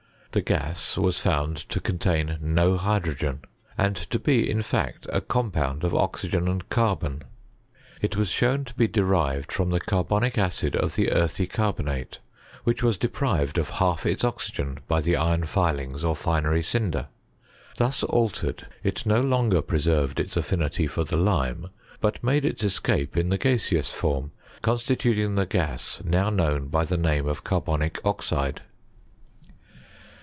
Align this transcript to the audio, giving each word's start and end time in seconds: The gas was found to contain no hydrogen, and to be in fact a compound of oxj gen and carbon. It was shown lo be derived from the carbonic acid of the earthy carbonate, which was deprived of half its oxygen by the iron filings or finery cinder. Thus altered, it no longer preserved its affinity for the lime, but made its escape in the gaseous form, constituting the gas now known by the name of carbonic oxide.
The 0.33 0.41
gas 0.41 0.95
was 0.97 1.19
found 1.19 1.57
to 1.67 1.81
contain 1.81 2.37
no 2.39 2.77
hydrogen, 2.77 3.41
and 3.77 3.97
to 3.97 4.17
be 4.17 4.49
in 4.49 4.61
fact 4.61 5.05
a 5.11 5.19
compound 5.19 5.83
of 5.83 5.91
oxj 5.91 6.29
gen 6.29 6.47
and 6.47 6.69
carbon. 6.69 7.23
It 8.01 8.15
was 8.15 8.29
shown 8.29 8.59
lo 8.65 8.71
be 8.77 8.87
derived 8.87 9.51
from 9.51 9.71
the 9.71 9.81
carbonic 9.81 10.37
acid 10.37 10.73
of 10.77 10.95
the 10.95 11.11
earthy 11.11 11.47
carbonate, 11.47 12.19
which 12.63 12.81
was 12.81 12.95
deprived 12.97 13.57
of 13.57 13.71
half 13.71 14.05
its 14.05 14.23
oxygen 14.23 14.79
by 14.87 15.01
the 15.01 15.17
iron 15.17 15.43
filings 15.43 16.01
or 16.01 16.15
finery 16.15 16.63
cinder. 16.63 17.07
Thus 17.75 18.01
altered, 18.01 18.67
it 18.83 19.05
no 19.05 19.19
longer 19.19 19.61
preserved 19.61 20.17
its 20.17 20.37
affinity 20.37 20.87
for 20.87 21.03
the 21.03 21.17
lime, 21.17 21.67
but 21.99 22.23
made 22.23 22.45
its 22.45 22.63
escape 22.63 23.17
in 23.17 23.27
the 23.27 23.37
gaseous 23.37 23.89
form, 23.91 24.31
constituting 24.61 25.35
the 25.35 25.45
gas 25.45 25.99
now 26.05 26.29
known 26.29 26.69
by 26.69 26.85
the 26.85 26.95
name 26.95 27.27
of 27.27 27.43
carbonic 27.43 27.99
oxide. 28.05 28.61